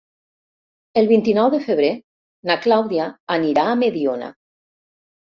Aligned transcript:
El 1.01 1.09
vint-i-nou 1.09 1.49
de 1.55 1.59
febrer 1.65 1.89
na 2.51 2.55
Clàudia 2.63 3.05
anirà 3.35 3.67
a 3.67 3.75
Mediona. 3.83 4.31